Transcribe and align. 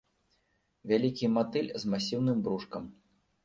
Вялікі 0.93 1.31
матыль 1.37 1.71
з 1.85 1.95
масіўным 1.95 2.37
брушкам. 2.49 2.93